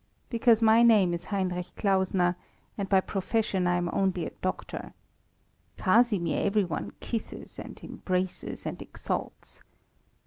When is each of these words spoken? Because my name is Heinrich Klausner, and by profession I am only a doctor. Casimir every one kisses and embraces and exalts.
Because 0.31 0.63
my 0.63 0.81
name 0.81 1.13
is 1.13 1.25
Heinrich 1.25 1.75
Klausner, 1.75 2.35
and 2.75 2.89
by 2.89 3.01
profession 3.01 3.67
I 3.67 3.75
am 3.75 3.87
only 3.93 4.25
a 4.25 4.31
doctor. 4.41 4.93
Casimir 5.77 6.43
every 6.43 6.63
one 6.63 6.93
kisses 6.99 7.59
and 7.59 7.79
embraces 7.83 8.65
and 8.65 8.81
exalts. 8.81 9.61